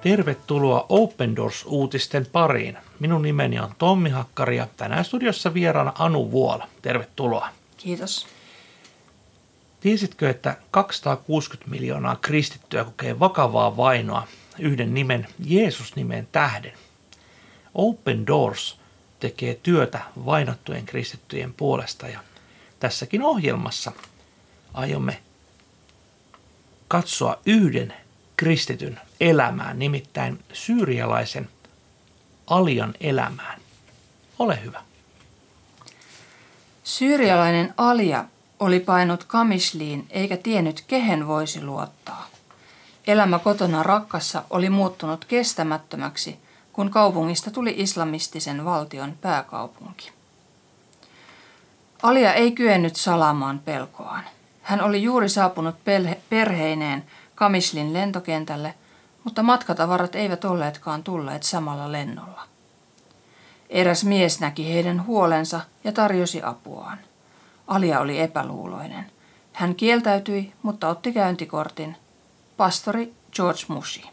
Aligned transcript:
Tervetuloa 0.00 0.86
Open 0.88 1.36
Doors-uutisten 1.36 2.26
pariin. 2.26 2.78
Minun 3.00 3.22
nimeni 3.22 3.60
on 3.60 3.74
Tommi 3.78 4.10
Hakkari 4.10 4.56
ja 4.56 4.66
tänään 4.76 5.04
studiossa 5.04 5.54
vieraana 5.54 5.92
Anu 5.98 6.30
Vuola. 6.30 6.68
Tervetuloa. 6.82 7.48
Kiitos. 7.76 8.26
Tiesitkö, 9.80 10.30
että 10.30 10.56
260 10.70 11.70
miljoonaa 11.70 12.16
kristittyä 12.16 12.84
kokee 12.84 13.18
vakavaa 13.18 13.76
vainoa 13.76 14.26
yhden 14.58 14.94
nimen, 14.94 15.26
Jeesus-nimen 15.44 16.28
tähden? 16.32 16.72
Open 17.74 18.26
Doors 18.26 18.78
tekee 19.20 19.54
työtä 19.62 20.00
vainottujen 20.26 20.86
kristittyjen 20.86 21.54
puolesta 21.54 22.08
ja 22.08 22.20
tässäkin 22.80 23.22
ohjelmassa 23.22 23.92
aiomme 24.74 25.22
katsoa 26.88 27.38
yhden 27.46 27.94
kristityn 28.38 29.00
elämään, 29.20 29.78
nimittäin 29.78 30.44
syyrialaisen 30.52 31.48
Alian 32.46 32.94
elämään. 33.00 33.60
Ole 34.38 34.62
hyvä. 34.64 34.82
Syyrialainen 36.84 37.74
Alia 37.76 38.24
oli 38.60 38.80
painut 38.80 39.24
kamisliin 39.24 40.06
eikä 40.10 40.36
tiennyt 40.36 40.84
kehen 40.86 41.26
voisi 41.26 41.64
luottaa. 41.64 42.26
Elämä 43.06 43.38
kotona 43.38 43.82
rakkassa 43.82 44.42
oli 44.50 44.70
muuttunut 44.70 45.24
kestämättömäksi, 45.24 46.36
kun 46.72 46.90
kaupungista 46.90 47.50
tuli 47.50 47.74
islamistisen 47.76 48.64
valtion 48.64 49.14
pääkaupunki. 49.20 50.12
Alia 52.02 52.34
ei 52.34 52.52
kyennyt 52.52 52.96
salaamaan 52.96 53.58
pelkoaan. 53.58 54.24
Hän 54.62 54.80
oli 54.80 55.02
juuri 55.02 55.28
saapunut 55.28 55.76
perheineen 56.30 57.04
Kamislin 57.38 57.92
lentokentälle, 57.92 58.74
mutta 59.24 59.42
matkatavarat 59.42 60.14
eivät 60.14 60.44
olleetkaan 60.44 61.02
tulleet 61.02 61.42
samalla 61.42 61.92
lennolla. 61.92 62.42
Eräs 63.70 64.04
mies 64.04 64.40
näki 64.40 64.74
heidän 64.74 65.06
huolensa 65.06 65.60
ja 65.84 65.92
tarjosi 65.92 66.42
apuaan. 66.42 66.98
Alia 67.66 68.00
oli 68.00 68.20
epäluuloinen. 68.20 69.10
Hän 69.52 69.74
kieltäytyi, 69.74 70.52
mutta 70.62 70.88
otti 70.88 71.12
käyntikortin. 71.12 71.96
Pastori 72.56 73.14
George 73.34 73.60
Mushi. 73.68 74.10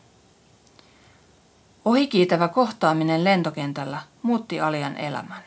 Ohikiitävä 1.85 2.47
kohtaaminen 2.47 3.23
lentokentällä 3.23 4.01
muutti 4.21 4.59
Alian 4.59 4.97
elämän. 4.97 5.43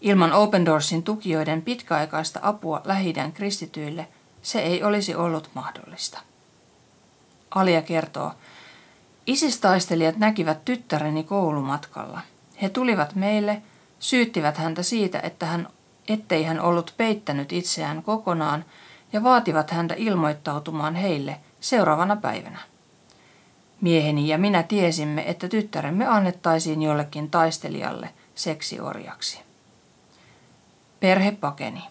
Ilman 0.00 0.32
Open 0.32 0.66
Doorsin 0.66 1.02
tukijoiden 1.02 1.62
pitkäaikaista 1.62 2.40
apua 2.42 2.80
lähidän 2.84 3.32
kristityille 3.32 4.08
se 4.42 4.60
ei 4.60 4.82
olisi 4.82 5.14
ollut 5.14 5.50
mahdollista. 5.54 6.29
Alia 7.50 7.82
kertoo, 7.82 8.32
Isistaistelijat 9.26 10.16
näkivät 10.16 10.64
tyttäreni 10.64 11.24
koulumatkalla. 11.24 12.20
He 12.62 12.68
tulivat 12.68 13.14
meille, 13.14 13.62
syyttivät 13.98 14.56
häntä 14.56 14.82
siitä, 14.82 15.20
että 15.20 15.46
hän, 15.46 15.68
ettei 16.08 16.44
hän 16.44 16.60
ollut 16.60 16.94
peittänyt 16.96 17.52
itseään 17.52 18.02
kokonaan 18.02 18.64
ja 19.12 19.22
vaativat 19.22 19.70
häntä 19.70 19.94
ilmoittautumaan 19.98 20.94
heille 20.94 21.36
seuraavana 21.60 22.16
päivänä. 22.16 22.58
Mieheni 23.80 24.28
ja 24.28 24.38
minä 24.38 24.62
tiesimme, 24.62 25.24
että 25.30 25.48
tyttäremme 25.48 26.06
annettaisiin 26.06 26.82
jollekin 26.82 27.30
taistelijalle 27.30 28.10
seksiorjaksi. 28.34 29.40
Perhe 31.00 31.32
pakeni. 31.32 31.82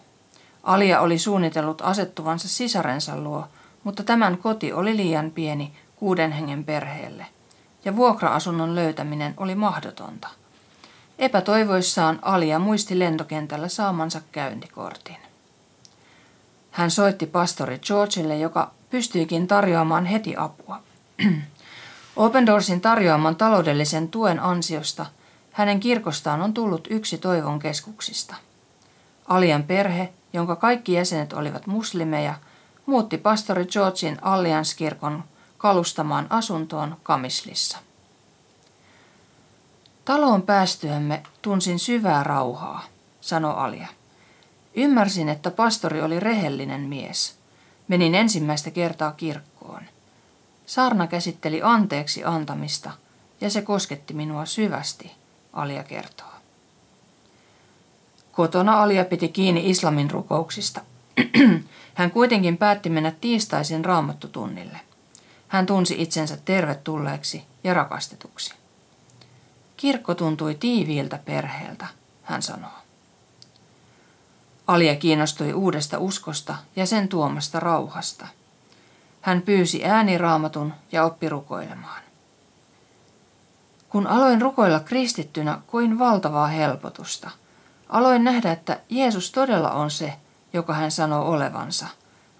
Alia 0.62 1.00
oli 1.00 1.18
suunnitellut 1.18 1.82
asettuvansa 1.82 2.48
sisarensa 2.48 3.16
luo, 3.16 3.48
mutta 3.84 4.02
tämän 4.02 4.38
koti 4.38 4.72
oli 4.72 4.96
liian 4.96 5.30
pieni 5.30 5.72
kuuden 5.96 6.32
hengen 6.32 6.64
perheelle, 6.64 7.26
ja 7.84 7.96
vuokra-asunnon 7.96 8.74
löytäminen 8.74 9.34
oli 9.36 9.54
mahdotonta. 9.54 10.28
Epätoivoissaan 11.18 12.18
Alia 12.22 12.58
muisti 12.58 12.98
lentokentällä 12.98 13.68
saamansa 13.68 14.20
käyntikortin. 14.32 15.16
Hän 16.70 16.90
soitti 16.90 17.26
pastori 17.26 17.78
Georgelle, 17.78 18.38
joka 18.38 18.70
pystyikin 18.90 19.46
tarjoamaan 19.46 20.06
heti 20.06 20.34
apua. 20.36 20.80
Open 22.16 22.46
Doorsin 22.46 22.80
tarjoaman 22.80 23.36
taloudellisen 23.36 24.08
tuen 24.08 24.40
ansiosta 24.40 25.06
hänen 25.52 25.80
kirkostaan 25.80 26.42
on 26.42 26.54
tullut 26.54 26.88
yksi 26.90 27.18
toivon 27.18 27.58
keskuksista. 27.58 28.34
Alian 29.28 29.62
perhe, 29.62 30.12
jonka 30.32 30.56
kaikki 30.56 30.92
jäsenet 30.92 31.32
olivat 31.32 31.66
muslimeja, 31.66 32.34
muutti 32.90 33.18
pastori 33.18 33.66
Georgin 33.66 34.18
Allianskirkon 34.22 35.24
kalustamaan 35.58 36.26
asuntoon 36.30 36.96
Kamislissa. 37.02 37.78
Taloon 40.04 40.42
päästyämme 40.42 41.22
tunsin 41.42 41.78
syvää 41.78 42.22
rauhaa, 42.22 42.84
sanoi 43.20 43.54
Alia. 43.56 43.88
Ymmärsin, 44.74 45.28
että 45.28 45.50
pastori 45.50 46.02
oli 46.02 46.20
rehellinen 46.20 46.80
mies. 46.80 47.34
Menin 47.88 48.14
ensimmäistä 48.14 48.70
kertaa 48.70 49.12
kirkkoon. 49.12 49.82
Saarna 50.66 51.06
käsitteli 51.06 51.60
anteeksi 51.62 52.24
antamista 52.24 52.90
ja 53.40 53.50
se 53.50 53.62
kosketti 53.62 54.14
minua 54.14 54.46
syvästi, 54.46 55.12
Alia 55.52 55.84
kertoo. 55.84 56.32
Kotona 58.32 58.82
Alia 58.82 59.04
piti 59.04 59.28
kiinni 59.28 59.70
islamin 59.70 60.10
rukouksista. 60.10 60.80
Hän 61.94 62.10
kuitenkin 62.10 62.56
päätti 62.56 62.90
mennä 62.90 63.12
tiistaisin 63.20 63.84
raamattutunnille. 63.84 64.80
Hän 65.48 65.66
tunsi 65.66 65.94
itsensä 65.98 66.36
tervetulleeksi 66.44 67.44
ja 67.64 67.74
rakastetuksi. 67.74 68.54
Kirkko 69.76 70.14
tuntui 70.14 70.54
tiiviiltä 70.54 71.18
perheeltä, 71.24 71.86
hän 72.22 72.42
sanoo. 72.42 72.70
Alia 74.66 74.96
kiinnostui 74.96 75.52
uudesta 75.52 75.98
uskosta 75.98 76.56
ja 76.76 76.86
sen 76.86 77.08
tuomasta 77.08 77.60
rauhasta. 77.60 78.26
Hän 79.20 79.42
pyysi 79.42 79.84
ääniraamatun 79.84 80.72
ja 80.92 81.04
oppi 81.04 81.28
rukoilemaan. 81.28 82.02
Kun 83.88 84.06
aloin 84.06 84.40
rukoilla 84.40 84.80
kristittynä, 84.80 85.58
koin 85.66 85.98
valtavaa 85.98 86.46
helpotusta. 86.46 87.30
Aloin 87.88 88.24
nähdä, 88.24 88.52
että 88.52 88.80
Jeesus 88.88 89.30
todella 89.30 89.70
on 89.70 89.90
se, 89.90 90.12
joka 90.52 90.74
hän 90.74 90.90
sanoo 90.90 91.30
olevansa. 91.30 91.86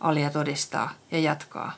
Alia 0.00 0.30
todistaa 0.30 0.90
ja 1.10 1.18
jatkaa. 1.18 1.72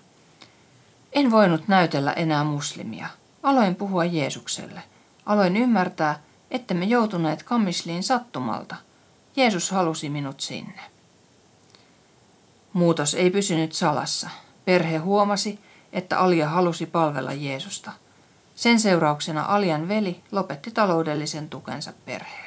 En 1.12 1.31
voinut 1.31 1.69
näytellä 1.69 2.12
enää 2.12 2.44
muslimia. 2.44 3.06
Aloin 3.43 3.75
puhua 3.75 4.04
Jeesukselle. 4.04 4.82
Aloin 5.26 5.56
ymmärtää, 5.56 6.19
että 6.50 6.75
me 6.75 6.84
joutuneet 6.84 7.43
kammisliin 7.43 8.03
sattumalta. 8.03 8.76
Jeesus 9.37 9.70
halusi 9.70 10.09
minut 10.09 10.41
sinne. 10.41 10.81
Muutos 12.72 13.14
ei 13.14 13.31
pysynyt 13.31 13.72
salassa. 13.72 14.31
Perhe 14.64 14.97
huomasi, 14.97 15.60
että 15.93 16.19
Alia 16.19 16.49
halusi 16.49 16.87
palvella 16.87 17.32
Jeesusta. 17.32 17.93
Sen 18.54 18.81
seurauksena 18.81 19.44
Alian 19.44 19.88
veli 19.88 20.22
lopetti 20.32 20.70
taloudellisen 20.70 21.49
tukensa 21.49 21.93
perheelle. 22.04 22.41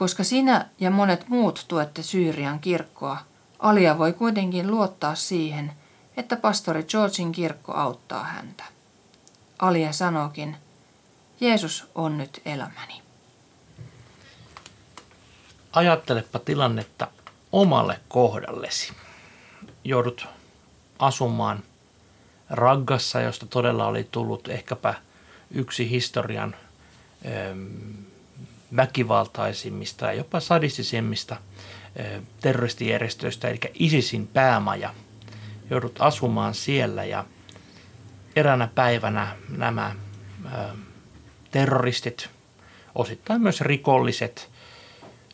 Koska 0.00 0.24
sinä 0.24 0.66
ja 0.78 0.90
monet 0.90 1.28
muut 1.28 1.64
tuette 1.68 2.02
Syyrian 2.02 2.58
kirkkoa, 2.58 3.18
Alia 3.58 3.98
voi 3.98 4.12
kuitenkin 4.12 4.70
luottaa 4.70 5.14
siihen, 5.14 5.72
että 6.16 6.36
pastori 6.36 6.82
Georgin 6.82 7.32
kirkko 7.32 7.72
auttaa 7.72 8.24
häntä. 8.24 8.64
Alia 9.58 9.92
sanookin, 9.92 10.56
Jeesus 11.40 11.90
on 11.94 12.18
nyt 12.18 12.42
elämäni. 12.44 13.02
Ajattelepa 15.72 16.38
tilannetta 16.38 17.08
omalle 17.52 18.00
kohdallesi. 18.08 18.92
Joudut 19.84 20.26
asumaan 20.98 21.62
raggassa, 22.50 23.20
josta 23.20 23.46
todella 23.46 23.86
oli 23.86 24.08
tullut 24.10 24.48
ehkäpä 24.48 24.94
yksi 25.50 25.90
historian 25.90 26.56
väkivaltaisimmista 28.76 30.06
ja 30.06 30.12
jopa 30.12 30.40
sadistisemmista 30.40 31.36
terroristijärjestöistä, 32.40 33.48
eli 33.48 33.58
ISISin 33.74 34.26
päämaja. 34.26 34.94
Joudut 35.70 35.96
asumaan 35.98 36.54
siellä 36.54 37.04
ja 37.04 37.24
eräänä 38.36 38.68
päivänä 38.74 39.36
nämä 39.48 39.94
terroristit, 41.50 42.30
osittain 42.94 43.40
myös 43.40 43.60
rikolliset, 43.60 44.50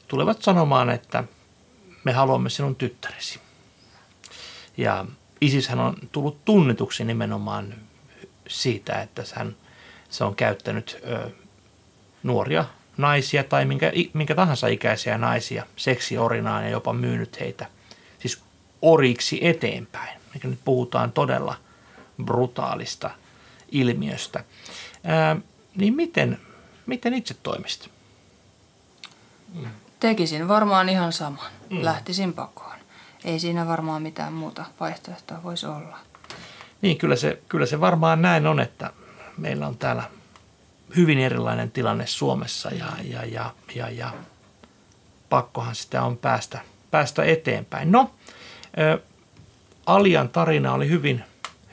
tulevat 0.08 0.42
sanomaan, 0.42 0.90
että 0.90 1.24
me 2.04 2.12
haluamme 2.12 2.50
sinun 2.50 2.76
tyttäresi. 2.76 3.40
Ja 4.76 5.06
ISIShän 5.40 5.80
on 5.80 5.96
tullut 6.12 6.44
tunnetuksi 6.44 7.04
nimenomaan 7.04 7.74
siitä, 8.48 9.02
että 9.02 9.24
hän, 9.34 9.56
se 10.08 10.24
on 10.24 10.36
käyttänyt 10.36 10.98
ö, 11.04 11.30
nuoria 12.22 12.64
naisia 12.96 13.44
tai 13.44 13.64
minkä, 13.64 13.92
minkä 14.12 14.34
tahansa 14.34 14.66
ikäisiä 14.66 15.18
naisia 15.18 15.66
seksiorinaan 15.76 16.64
ja 16.64 16.70
jopa 16.70 16.92
myynyt 16.92 17.40
heitä 17.40 17.66
siis 18.18 18.42
oriksi 18.82 19.38
eteenpäin. 19.46 20.20
Mikä 20.34 20.48
nyt 20.48 20.58
puhutaan 20.64 21.12
todella 21.12 21.56
brutaalista 22.24 23.10
ilmiöstä. 23.72 24.44
Ää, 25.04 25.36
niin 25.76 25.96
miten, 25.96 26.40
miten 26.86 27.14
itse 27.14 27.34
toimisit? 27.42 27.90
Tekisin 30.00 30.48
varmaan 30.48 30.88
ihan 30.88 31.12
saman. 31.12 31.50
Mm. 31.70 31.84
Lähtisin 31.84 32.32
pakoon. 32.32 32.76
Ei 33.24 33.38
siinä 33.38 33.66
varmaan 33.66 34.02
mitään 34.02 34.32
muuta 34.32 34.64
vaihtoehtoa 34.80 35.42
voisi 35.42 35.66
olla. 35.66 35.98
Niin, 36.82 36.98
kyllä 36.98 37.16
se, 37.16 37.42
kyllä 37.48 37.66
se 37.66 37.80
varmaan 37.80 38.22
näin 38.22 38.46
on, 38.46 38.60
että 38.60 38.90
meillä 39.36 39.66
on 39.66 39.78
täällä 39.78 40.02
hyvin 40.96 41.18
erilainen 41.18 41.70
tilanne 41.70 42.06
Suomessa 42.06 42.70
ja, 42.70 42.86
ja, 43.04 43.24
ja, 43.24 43.50
ja, 43.74 43.90
ja 43.90 44.12
pakkohan 45.28 45.74
sitä 45.74 46.02
on 46.02 46.16
päästä, 46.16 46.60
päästä 46.90 47.24
eteenpäin. 47.24 47.92
No, 47.92 48.10
ä, 48.78 48.98
Alian 49.86 50.28
tarina 50.28 50.72
oli 50.72 50.88
hyvin, 50.88 51.24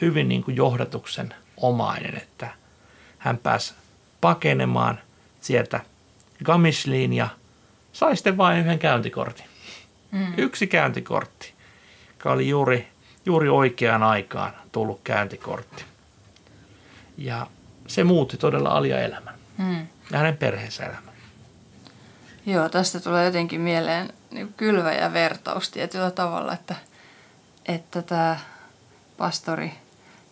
hyvin 0.02 0.30
niin 0.30 0.44
kuin 0.44 0.58
johdatuksen 0.58 1.34
omainen, 1.58 2.18
että 2.18 2.50
hän 3.18 3.38
pääsi 3.38 3.74
pakenemaan 4.22 5.00
sieltä 5.42 5.80
Gamishliin 6.44 7.14
ja 7.14 7.28
sai 7.94 8.16
sitten 8.16 8.38
vain 8.38 8.60
yhden 8.60 8.80
käyntikortin. 8.80 9.46
Mm. 10.12 10.34
Yksi 10.38 10.68
käyntikortti, 10.68 11.54
joka 12.10 12.32
oli 12.32 12.50
juuri, 12.50 12.88
juuri 13.26 13.50
oikeaan 13.50 14.04
aikaan 14.04 14.54
tullut 14.72 15.02
käyntikortti. 15.04 15.84
Ja 17.18 17.48
se 17.88 18.04
muutti 18.04 18.38
todella 18.38 18.70
Alia 18.70 19.00
elämän 19.00 19.34
mm. 19.58 19.88
ja 20.12 20.18
hänen 20.18 20.38
perheensä 20.38 20.84
elämän. 20.84 21.14
Joo, 22.46 22.70
tästä 22.70 23.00
tulee 23.00 23.26
jotenkin 23.26 23.62
mieleen 23.62 24.14
niin 24.32 24.54
kylvä 24.58 24.94
ja 24.94 25.14
vertaus 25.14 25.70
tietyllä 25.70 26.12
tavalla, 26.12 26.54
että, 26.54 26.76
että 27.66 28.02
tämä 28.02 28.38
pastori 29.18 29.74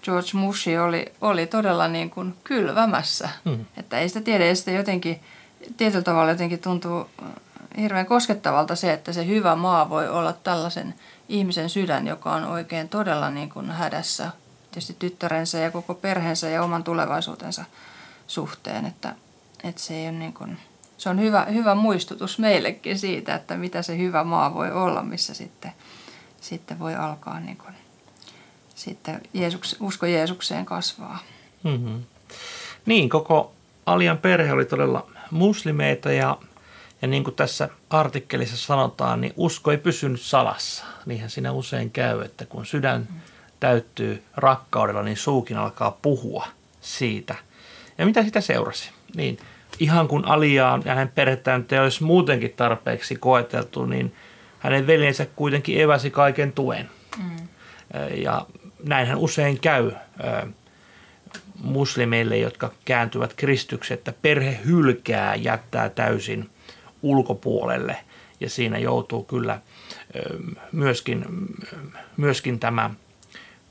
George 0.03 0.29
Mushi 0.33 0.77
oli, 0.77 1.13
oli 1.21 1.47
todella 1.47 1.87
niin 1.87 2.09
kuin 2.09 2.35
kylvämässä. 2.43 3.29
Mm. 3.45 3.65
Että 3.77 3.99
ei 3.99 4.07
sitä 4.07 4.21
tiedä, 4.21 4.45
ei 4.45 4.55
sitä 4.55 4.71
jotenkin, 4.71 5.19
tietyllä 5.77 6.03
tavalla 6.03 6.31
jotenkin 6.31 6.59
tuntuu 6.59 7.09
hirveän 7.77 8.05
koskettavalta 8.05 8.75
se, 8.75 8.93
että 8.93 9.13
se 9.13 9.27
hyvä 9.27 9.55
maa 9.55 9.89
voi 9.89 10.09
olla 10.09 10.33
tällaisen 10.33 10.93
ihmisen 11.29 11.69
sydän, 11.69 12.07
joka 12.07 12.31
on 12.31 12.45
oikein 12.45 12.89
todella 12.89 13.29
niin 13.29 13.49
kuin 13.49 13.71
hädässä 13.71 14.31
tietysti 14.71 14.95
tyttärensä 14.99 15.57
ja 15.57 15.71
koko 15.71 15.93
perheensä 15.93 16.49
ja 16.49 16.63
oman 16.63 16.83
tulevaisuutensa 16.83 17.65
suhteen. 18.27 18.85
Että, 18.85 19.15
että 19.63 19.81
se, 19.81 19.95
ei 19.95 20.09
ole 20.09 20.17
niin 20.17 20.33
kuin, 20.33 20.57
se 20.97 21.09
on 21.09 21.19
hyvä, 21.19 21.45
hyvä 21.45 21.75
muistutus 21.75 22.39
meillekin 22.39 22.99
siitä, 22.99 23.35
että 23.35 23.57
mitä 23.57 23.81
se 23.81 23.97
hyvä 23.97 24.23
maa 24.23 24.53
voi 24.53 24.71
olla, 24.71 25.03
missä 25.03 25.33
sitten, 25.33 25.71
sitten 26.41 26.79
voi 26.79 26.95
alkaa 26.95 27.39
niin 27.39 27.57
kuin, 27.57 27.73
sitten 28.75 29.21
Jeesuks, 29.33 29.75
usko 29.79 30.05
Jeesukseen 30.05 30.65
kasvaa. 30.65 31.19
Mm-hmm. 31.63 32.03
Niin, 32.85 33.09
koko 33.09 33.53
Alian 33.85 34.17
perhe 34.17 34.51
oli 34.53 34.65
todella 34.65 35.11
muslimeita 35.31 36.11
ja 36.11 36.37
ja 37.01 37.07
niin 37.07 37.23
kuin 37.23 37.35
tässä 37.35 37.69
artikkelissa 37.89 38.57
sanotaan, 38.57 39.21
niin 39.21 39.33
usko 39.37 39.71
ei 39.71 39.77
pysynyt 39.77 40.21
salassa. 40.21 40.85
Niinhän 41.05 41.29
siinä 41.29 41.51
usein 41.51 41.91
käy, 41.91 42.21
että 42.21 42.45
kun 42.45 42.65
sydän 42.65 43.07
täyttyy 43.61 44.23
rakkaudella, 44.35 45.03
niin 45.03 45.17
suukin 45.17 45.57
alkaa 45.57 45.97
puhua 46.01 46.47
siitä. 46.81 47.35
Ja 47.97 48.05
mitä 48.05 48.23
sitä 48.23 48.41
seurasi? 48.41 48.91
Niin 49.15 49.37
ihan 49.79 50.07
kun 50.07 50.25
Aliaan 50.25 50.81
ja 50.85 50.95
hänen 50.95 51.09
perhettään 51.09 51.65
ei 51.71 51.79
olisi 51.79 52.03
muutenkin 52.03 52.53
tarpeeksi 52.55 53.15
koeteltu, 53.15 53.85
niin 53.85 54.15
hänen 54.59 54.87
veljensä 54.87 55.25
kuitenkin 55.35 55.81
eväsi 55.81 56.11
kaiken 56.11 56.51
tuen. 56.51 56.89
Mm. 57.17 57.47
Ja 58.15 58.45
näinhän 58.83 59.17
usein 59.17 59.59
käy 59.59 59.91
muslimeille, 61.63 62.37
jotka 62.37 62.71
kääntyvät 62.85 63.33
kristyksi, 63.33 63.93
että 63.93 64.13
perhe 64.21 64.59
hylkää, 64.65 65.35
jättää 65.35 65.89
täysin– 65.89 66.49
ulkopuolelle 67.01 67.97
ja 68.39 68.49
siinä 68.49 68.77
joutuu 68.77 69.23
kyllä 69.23 69.59
myöskin, 70.71 71.25
myöskin 72.17 72.59
tämä 72.59 72.89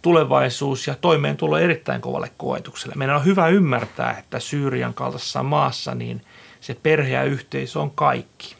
tulevaisuus 0.03 0.87
ja 0.87 0.95
toimeentulo 1.01 1.59
erittäin 1.59 2.01
kovalle 2.01 2.31
koetukselle. 2.37 2.95
Meidän 2.97 3.17
on 3.17 3.25
hyvä 3.25 3.49
ymmärtää, 3.49 4.19
että 4.19 4.41
Syyrian 4.41 4.95
kaltaisessa 4.95 5.43
maassa 5.43 5.95
niin 5.95 6.23
se 6.61 6.75
perhe 6.75 7.15
ja 7.15 7.25
yhteisö 7.25 7.81
on 7.81 7.91
kaikki. 7.91 8.57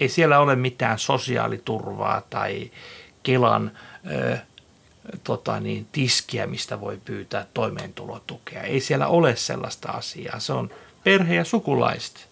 Ei 0.00 0.08
siellä 0.08 0.38
ole 0.38 0.56
mitään 0.56 0.98
sosiaaliturvaa 0.98 2.22
tai 2.30 2.70
Kelan 3.22 3.70
ö, 4.10 4.38
tota 5.24 5.60
niin, 5.60 5.86
tiskiä, 5.92 6.46
mistä 6.46 6.80
voi 6.80 7.00
pyytää 7.04 7.46
toimeentulotukea. 7.54 8.62
Ei 8.62 8.80
siellä 8.80 9.06
ole 9.06 9.36
sellaista 9.36 9.92
asiaa. 9.92 10.40
Se 10.40 10.52
on 10.52 10.70
perhe 11.04 11.34
ja 11.34 11.44
sukulaiset. 11.44 12.28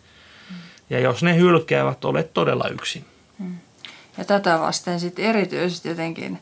Ja 0.91 1.01
jos 1.01 1.23
ne 1.23 1.37
hylkäävät, 1.37 2.05
olet 2.05 2.35
todella 2.35 2.69
yksin. 2.69 3.05
Hmm. 3.39 3.57
Ja 4.19 4.25
tätä 4.25 4.61
vasten 4.61 5.01
sitten 5.01 5.25
erityisesti 5.25 5.89
jotenkin, 5.89 6.39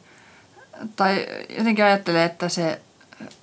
tai 0.97 1.27
jotenkin 1.59 1.85
ajattelee, 1.85 2.25
että 2.25 2.49
se 2.49 2.81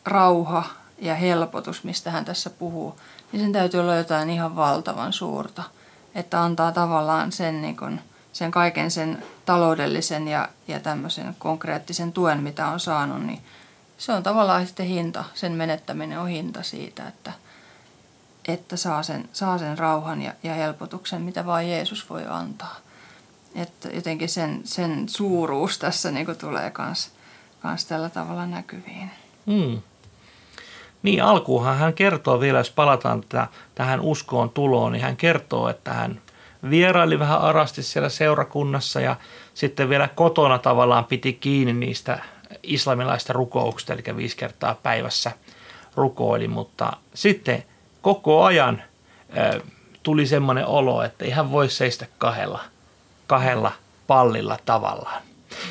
rauha 0.06 0.64
ja 0.98 1.16
helpotus, 1.16 1.84
mistä 1.84 2.12
hän 2.12 2.26
tässä 2.26 2.50
puhuu, 2.50 3.00
niin 3.32 3.42
sen 3.42 3.52
täytyy 3.52 3.80
olla 3.80 3.96
jotain 3.96 4.30
ihan 4.30 4.56
valtavan 4.56 5.14
suurta. 5.14 5.64
Että 6.16 6.44
antaa 6.44 6.72
tavallaan 6.72 7.32
sen, 7.32 7.62
niin 7.62 7.78
kun, 7.78 8.00
sen 8.34 8.52
kaiken 8.52 8.92
sen 8.92 9.24
taloudellisen 9.46 10.28
ja, 10.28 10.50
ja 10.68 10.80
tämmöisen 10.80 11.36
konkreettisen 11.40 12.14
tuen, 12.14 12.44
mitä 12.44 12.68
on 12.68 12.80
saanut, 12.80 13.26
niin 13.26 13.42
se 13.98 14.12
on 14.12 14.24
tavallaan 14.24 14.68
sitten 14.68 14.86
hinta, 14.86 15.24
sen 15.34 15.52
menettäminen 15.52 16.20
on 16.20 16.28
hinta 16.28 16.64
siitä, 16.64 17.08
että– 17.08 17.32
että 18.54 18.78
saa 18.78 19.04
sen, 19.04 19.30
saa 19.34 19.58
sen 19.58 19.78
rauhan 19.78 20.22
ja, 20.22 20.34
ja 20.44 20.54
helpotuksen, 20.54 21.22
mitä 21.22 21.46
vain 21.46 21.70
Jeesus 21.70 22.10
voi 22.10 22.26
antaa. 22.30 22.76
Että 23.56 23.90
jotenkin 23.90 24.30
sen, 24.30 24.62
sen 24.64 25.10
suuruus 25.10 25.78
tässä 25.78 26.12
niin 26.12 26.28
tulee 26.38 26.72
kans, 26.72 27.12
kans 27.60 27.86
tällä 27.86 28.10
tavalla 28.10 28.46
näkyviin. 28.46 29.12
Hmm. 29.48 29.82
Niin, 31.04 31.24
alkuunhan 31.24 31.78
hän 31.78 31.94
kertoo 31.94 32.40
vielä, 32.40 32.58
jos 32.58 32.72
palataan 32.72 33.22
tätä, 33.22 33.48
tähän 33.76 34.02
uskoon 34.02 34.50
tuloon, 34.50 34.92
niin 34.92 35.04
hän 35.04 35.18
kertoo, 35.18 35.70
että 35.70 35.94
hän 35.94 36.22
vieraili 36.70 37.20
vähän 37.20 37.42
arasti 37.42 37.84
siellä 37.84 38.10
seurakunnassa 38.10 39.02
ja 39.02 39.16
sitten 39.54 39.90
vielä 39.90 40.08
kotona 40.08 40.58
tavallaan 40.60 41.06
piti 41.06 41.34
kiinni 41.34 41.74
niistä 41.74 42.20
islamilaista 42.64 43.34
rukouksista, 43.34 43.94
eli 43.94 44.04
viisi 44.18 44.38
kertaa 44.38 44.76
päivässä 44.84 45.32
rukoili, 45.96 46.48
mutta 46.48 46.94
sitten– 47.14 47.64
koko 48.02 48.44
ajan 48.44 48.84
ö, 49.38 49.62
tuli 50.04 50.26
semmoinen 50.26 50.66
olo, 50.66 51.04
että 51.04 51.26
ihan 51.26 51.52
voi 51.52 51.70
seistä 51.70 52.06
kahdella, 52.18 52.60
kahdella 53.28 53.72
pallilla 54.08 54.58
tavallaan. 54.66 55.22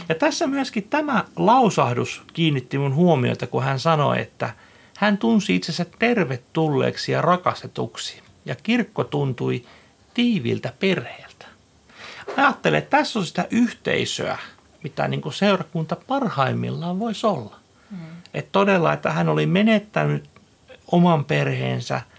Ja 0.08 0.14
tässä 0.14 0.46
myöskin 0.46 0.88
tämä 0.90 1.24
lausahdus 1.36 2.22
kiinnitti 2.32 2.78
mun 2.78 2.94
huomiota, 2.94 3.46
kun 3.46 3.62
hän 3.62 3.80
sanoi, 3.80 4.20
että 4.20 4.50
hän 4.96 5.18
tunsi 5.18 5.56
itsensä 5.56 5.86
tervetulleeksi 5.98 7.12
ja 7.12 7.22
rakastetuksi. 7.22 8.22
Ja 8.44 8.54
kirkko 8.62 9.04
tuntui 9.04 9.64
tiiviltä 10.14 10.72
perheeltä. 10.80 11.46
Ajattelen, 12.36 12.78
että 12.78 12.96
tässä 12.96 13.18
on 13.18 13.26
sitä 13.26 13.46
yhteisöä, 13.50 14.38
mitä 14.82 15.08
niin 15.08 15.20
kuin 15.20 15.32
seurakunta 15.32 15.96
parhaimmillaan 16.06 16.98
voisi 16.98 17.26
olla. 17.26 17.56
Mm. 17.90 17.98
Että 18.34 18.52
todella, 18.52 18.92
että 18.92 19.12
hän 19.12 19.28
oli 19.28 19.46
menettänyt 19.46 20.24
oman 20.92 21.24
perheensä– 21.24 22.00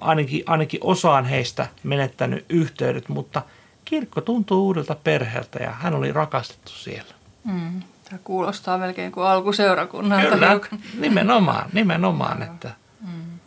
ainakin, 0.00 0.42
ainakin 0.46 0.80
osaan 0.82 1.24
heistä 1.24 1.66
menettänyt 1.82 2.44
yhteydet, 2.48 3.08
mutta 3.08 3.42
kirkko 3.84 4.20
tuntuu 4.20 4.66
uudelta 4.66 4.96
perheeltä 5.04 5.62
ja 5.62 5.70
hän 5.70 5.94
oli 5.94 6.12
rakastettu 6.12 6.72
siellä. 6.72 7.14
Mm. 7.44 7.82
Tämä 8.04 8.18
kuulostaa 8.24 8.78
melkein 8.78 9.12
kuin 9.12 9.26
alkuseurakunnalta. 9.26 10.30
Kyllä, 10.30 10.60
nimenomaan, 10.98 11.70
nimenomaan 11.72 12.42
että 12.42 12.70
mm. 13.00 13.38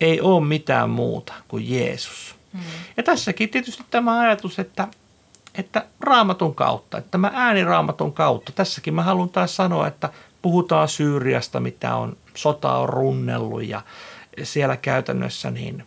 ei 0.00 0.20
ole 0.20 0.44
mitään 0.44 0.90
muuta 0.90 1.32
kuin 1.48 1.70
Jeesus. 1.70 2.34
Mm. 2.52 2.60
Ja 2.96 3.02
tässäkin 3.02 3.48
tietysti 3.48 3.84
tämä 3.90 4.20
ajatus, 4.20 4.58
että, 4.58 4.88
että 5.54 5.84
raamatun 6.00 6.54
kautta, 6.54 6.98
että 6.98 7.10
tämä 7.10 7.30
ääni 7.34 7.64
raamatun 7.64 8.12
kautta, 8.12 8.52
tässäkin 8.52 8.94
mä 8.94 9.02
haluan 9.02 9.28
taas 9.28 9.56
sanoa, 9.56 9.86
että 9.86 10.10
puhutaan 10.42 10.88
Syyriasta, 10.88 11.60
mitä 11.60 11.94
on, 11.94 12.16
sota 12.34 12.72
on 12.72 12.88
runnellut 12.88 13.64
ja 13.64 13.82
siellä 14.42 14.76
käytännössä 14.76 15.50
niin, 15.50 15.84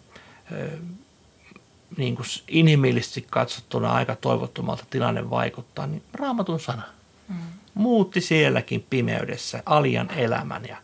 niin 1.98 2.16
kuin 2.16 2.26
inhimillisesti 2.48 3.28
katsottuna 3.30 3.92
aika 3.92 4.16
toivottomalta 4.16 4.86
tilanne 4.90 5.30
vaikuttaa, 5.30 5.88
niin 5.88 6.04
raamatun 6.14 6.60
sana 6.60 6.84
mm. 7.28 7.36
muutti 7.74 8.22
sielläkin 8.22 8.86
pimeydessä 8.90 9.64
Alian 9.66 10.12
elämän 10.12 10.66
ja, 10.68 10.78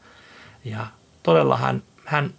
ja 0.66 0.88
todella 1.24 1.58
hän, 1.58 1.84
hän 2.06 2.34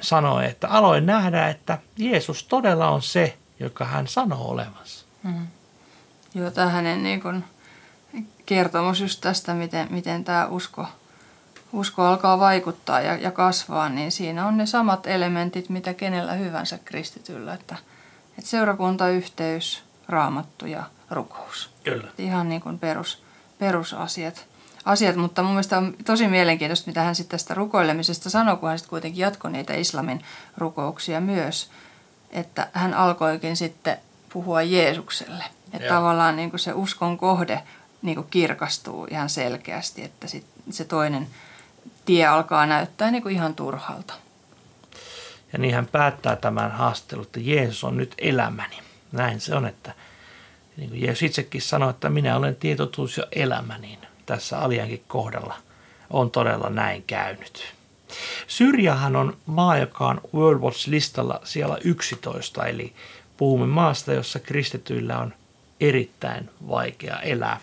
sanoi, 0.00 0.46
että 0.46 0.68
aloin 0.68 1.06
nähdä, 1.06 1.48
että 1.48 1.78
Jeesus 1.96 2.44
todella 2.44 2.88
on 2.88 3.02
se, 3.02 3.36
joka 3.60 3.84
hän 3.84 4.06
sanoo 4.06 4.50
olevansa. 4.50 5.04
Mm. 5.22 5.46
Joo, 6.34 6.50
tämä 6.50 6.68
hänen 6.68 7.02
niin 7.02 7.22
kuin 7.22 7.44
kertomus 8.46 9.00
just 9.00 9.20
tästä, 9.20 9.54
miten, 9.54 9.86
miten 9.90 10.24
tämä 10.24 10.46
usko– 10.46 10.86
usko 11.74 12.02
alkaa 12.02 12.38
vaikuttaa 12.38 13.00
ja, 13.00 13.16
ja 13.16 13.30
kasvaa, 13.30 13.88
niin 13.88 14.12
siinä 14.12 14.46
on 14.46 14.56
ne 14.56 14.66
samat 14.66 15.06
elementit, 15.06 15.68
mitä 15.68 15.94
kenellä 15.94 16.32
hyvänsä 16.32 16.78
kristityllä. 16.84 17.54
Että, 17.54 17.76
että 18.38 18.50
seurakuntayhteys, 18.50 19.82
raamattu 20.08 20.66
ja 20.66 20.82
rukous. 21.10 21.70
Kyllä. 21.84 22.08
Ihan 22.18 22.48
niin 22.48 22.60
kuin 22.60 22.78
perus, 22.78 23.22
perusasiat. 23.58 24.46
Asiat, 24.84 25.16
mutta 25.16 25.42
mun 25.42 25.52
mielestä 25.52 25.78
on 25.78 25.94
tosi 26.04 26.28
mielenkiintoista, 26.28 26.90
mitä 26.90 27.02
hän 27.02 27.14
sitten 27.14 27.38
tästä 27.38 27.54
rukoilemisesta 27.54 28.30
sanoi, 28.30 28.56
kun 28.56 28.68
hän 28.68 28.78
sitten 28.78 28.90
kuitenkin 28.90 29.20
jatkoi 29.20 29.52
niitä 29.52 29.74
islamin 29.74 30.24
rukouksia 30.58 31.20
myös. 31.20 31.70
Että 32.30 32.68
hän 32.72 32.94
alkoikin 32.94 33.56
sitten 33.56 33.98
puhua 34.32 34.62
Jeesukselle. 34.62 35.44
Että 35.72 35.88
tavallaan 35.88 36.36
niin 36.36 36.50
kuin 36.50 36.60
se 36.60 36.72
uskon 36.72 37.18
kohde 37.18 37.62
niin 38.02 38.14
kuin 38.14 38.26
kirkastuu 38.30 39.06
ihan 39.10 39.30
selkeästi, 39.30 40.04
että 40.04 40.28
sit 40.28 40.46
se 40.70 40.84
toinen 40.84 41.26
tie 42.04 42.26
alkaa 42.26 42.66
näyttää 42.66 43.10
niin 43.10 43.22
kuin 43.22 43.34
ihan 43.34 43.54
turhalta. 43.54 44.14
Ja 45.54 45.58
niin 45.58 45.74
hän 45.74 45.86
päättää 45.86 46.36
tämän 46.36 46.70
haastelun, 46.70 47.24
että 47.24 47.40
Jeesus 47.40 47.84
on 47.84 47.96
nyt 47.96 48.14
elämäni. 48.18 48.76
Näin 49.12 49.40
se 49.40 49.54
on, 49.54 49.66
että 49.66 49.94
niin 50.76 50.88
kuin 50.90 51.02
Jeesus 51.02 51.22
itsekin 51.22 51.62
sanoi, 51.62 51.90
että 51.90 52.10
minä 52.10 52.36
olen 52.36 52.56
tietotuus 52.56 53.16
jo 53.16 53.26
elämäni. 53.32 53.98
Tässä 54.26 54.58
Aliankin 54.58 55.04
kohdalla 55.08 55.54
on 56.10 56.30
todella 56.30 56.70
näin 56.70 57.04
käynyt. 57.06 57.74
Syrjahan 58.46 59.16
on 59.16 59.36
maa, 59.46 59.78
joka 59.78 60.08
on 60.08 60.20
World 60.34 60.60
Watch-listalla 60.60 61.40
siellä 61.44 61.78
11, 61.84 62.66
eli 62.66 62.92
puhumme 63.36 63.66
maasta, 63.66 64.12
jossa 64.12 64.38
kristityillä 64.38 65.18
on 65.18 65.34
erittäin 65.80 66.50
vaikea 66.68 67.20
elää. 67.20 67.60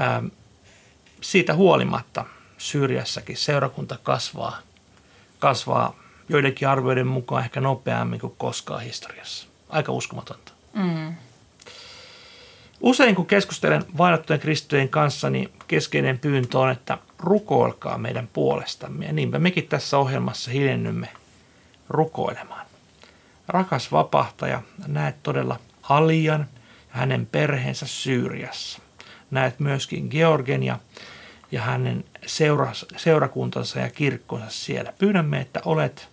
Ähm, 0.00 0.26
siitä 1.20 1.54
huolimatta 1.54 2.24
Syyriassakin 2.58 3.36
seurakunta 3.36 3.98
kasvaa, 4.02 4.58
kasvaa 5.38 6.00
joidenkin 6.30 6.68
arvioiden 6.68 7.06
mukaan 7.06 7.44
ehkä 7.44 7.60
nopeammin 7.60 8.20
kuin 8.20 8.34
koskaan 8.38 8.82
historiassa. 8.82 9.46
Aika 9.68 9.92
uskomatonta. 9.92 10.52
Mm. 10.74 11.14
Usein 12.80 13.14
kun 13.14 13.26
keskustelen 13.26 13.84
vainottujen 13.98 14.40
kristyjen 14.40 14.88
kanssa, 14.88 15.30
niin 15.30 15.52
keskeinen 15.68 16.18
pyyntö 16.18 16.58
on, 16.58 16.70
että 16.70 16.98
rukoilkaa 17.18 17.98
meidän 17.98 18.28
puolestamme. 18.32 19.06
Ja 19.06 19.12
niinpä 19.12 19.38
mekin 19.38 19.68
tässä 19.68 19.98
ohjelmassa 19.98 20.50
hiljennymme 20.50 21.08
rukoilemaan. 21.88 22.66
Rakas 23.48 23.92
vapahtaja, 23.92 24.62
näet 24.86 25.22
todella 25.22 25.58
Alian 25.82 26.40
ja 26.40 27.00
hänen 27.00 27.26
perheensä 27.26 27.86
Syyriassa. 27.86 28.80
Näet 29.30 29.60
myöskin 29.60 30.08
Georgen 30.10 30.62
ja, 30.62 30.78
ja 31.52 31.62
hänen 31.62 32.04
seura, 32.26 32.72
seurakuntansa 32.96 33.80
ja 33.80 33.90
kirkkonsa 33.90 34.50
siellä. 34.50 34.92
Pyydämme, 34.98 35.40
että 35.40 35.60
olet 35.64 36.08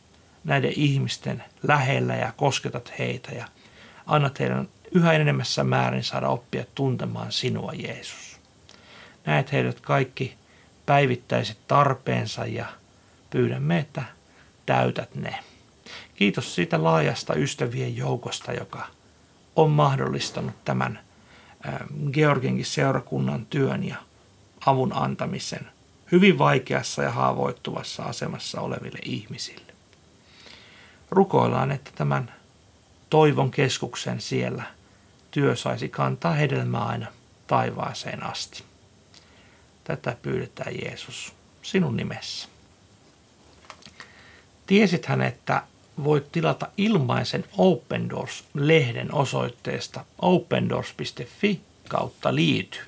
näiden 0.47 0.73
ihmisten 0.75 1.43
lähellä 1.63 2.15
ja 2.15 2.31
kosketat 2.37 2.93
heitä 2.99 3.31
ja 3.31 3.45
annat 4.05 4.39
heidän 4.39 4.67
yhä 4.91 5.13
enemmässä 5.13 5.63
määrin 5.63 6.03
saada 6.03 6.29
oppia 6.29 6.65
tuntemaan 6.75 7.31
sinua, 7.31 7.73
Jeesus. 7.73 8.39
Näet 9.25 9.51
heidät 9.51 9.79
kaikki 9.79 10.35
päivittäiset 10.85 11.57
tarpeensa 11.67 12.45
ja 12.45 12.65
pyydämme, 13.29 13.77
että 13.79 14.03
täytät 14.65 15.15
ne. 15.15 15.39
Kiitos 16.15 16.55
siitä 16.55 16.83
laajasta 16.83 17.33
ystävien 17.33 17.97
joukosta, 17.97 18.53
joka 18.53 18.87
on 19.55 19.71
mahdollistanut 19.71 20.65
tämän 20.65 20.99
Georginkin 22.11 22.65
seurakunnan 22.65 23.45
työn 23.45 23.83
ja 23.83 23.95
avun 24.65 24.93
antamisen 24.93 25.67
hyvin 26.11 26.37
vaikeassa 26.37 27.03
ja 27.03 27.11
haavoittuvassa 27.11 28.03
asemassa 28.03 28.61
oleville 28.61 28.99
ihmisille. 29.05 29.66
Rukoillaan, 31.11 31.71
että 31.71 31.91
tämän 31.95 32.33
toivon 33.09 33.51
keskuksen 33.51 34.21
siellä 34.21 34.63
työ 35.31 35.55
saisi 35.55 35.89
kantaa 35.89 36.33
hedelmää 36.33 36.85
aina 36.85 37.07
taivaaseen 37.47 38.23
asti. 38.23 38.63
Tätä 39.83 40.17
pyydetään 40.21 40.75
Jeesus 40.85 41.33
sinun 41.61 41.97
nimessä. 41.97 42.47
Tiesithän, 44.65 45.21
että 45.21 45.63
voit 46.03 46.31
tilata 46.31 46.67
ilmaisen 46.77 47.45
Open 47.57 48.09
Doors-lehden 48.09 49.13
osoitteesta 49.13 50.05
opendoors.fi 50.21 51.61
kautta 51.89 52.35
liity. 52.35 52.79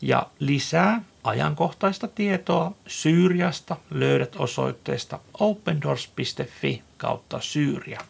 Ja 0.00 0.26
lisää 0.38 1.02
ajankohtaista 1.24 2.08
tietoa 2.08 2.72
Syyriasta 2.86 3.76
löydät 3.90 4.36
osoitteesta 4.36 5.18
opendoors.fi 5.40 6.82
kautta 6.96 7.40
Syyria. 7.40 8.00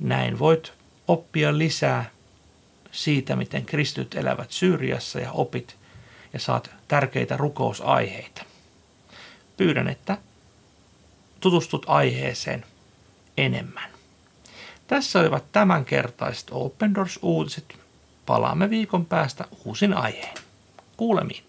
Näin 0.00 0.38
voit 0.38 0.72
oppia 1.08 1.58
lisää 1.58 2.10
siitä, 2.92 3.36
miten 3.36 3.66
kristyt 3.66 4.14
elävät 4.14 4.50
Syyriassa 4.50 5.20
ja 5.20 5.32
opit 5.32 5.76
ja 6.32 6.38
saat 6.38 6.70
tärkeitä 6.88 7.36
rukousaiheita. 7.36 8.44
Pyydän, 9.56 9.88
että 9.88 10.18
tutustut 11.40 11.86
aiheeseen 11.88 12.64
enemmän. 13.36 13.90
Tässä 14.86 15.20
olivat 15.20 15.44
tämänkertaiset 15.52 16.48
Open 16.50 16.94
Doors-uutiset. 16.94 17.78
Palaamme 18.26 18.70
viikon 18.70 19.06
päästä 19.06 19.44
uusin 19.64 19.94
aiheen. 19.94 20.47
Kuulemiin. 20.98 21.47